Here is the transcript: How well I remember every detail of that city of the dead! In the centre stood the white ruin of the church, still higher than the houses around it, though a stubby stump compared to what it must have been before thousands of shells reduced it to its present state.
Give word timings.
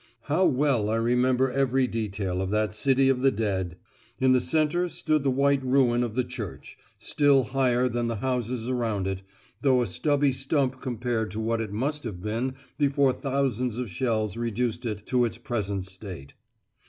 How 0.21 0.47
well 0.47 0.89
I 0.89 0.95
remember 0.95 1.51
every 1.51 1.85
detail 1.85 2.41
of 2.41 2.49
that 2.49 2.73
city 2.73 3.07
of 3.07 3.21
the 3.21 3.29
dead! 3.29 3.77
In 4.19 4.31
the 4.31 4.41
centre 4.41 4.89
stood 4.89 5.21
the 5.21 5.29
white 5.29 5.63
ruin 5.63 6.01
of 6.01 6.15
the 6.15 6.23
church, 6.23 6.75
still 6.97 7.43
higher 7.43 7.87
than 7.87 8.07
the 8.07 8.15
houses 8.15 8.67
around 8.67 9.05
it, 9.05 9.21
though 9.61 9.83
a 9.83 9.85
stubby 9.85 10.31
stump 10.31 10.81
compared 10.81 11.29
to 11.29 11.39
what 11.39 11.61
it 11.61 11.71
must 11.71 12.03
have 12.05 12.19
been 12.19 12.55
before 12.79 13.13
thousands 13.13 13.77
of 13.77 13.91
shells 13.91 14.35
reduced 14.37 14.87
it 14.87 15.05
to 15.05 15.23
its 15.23 15.37
present 15.37 15.85
state. 15.85 16.33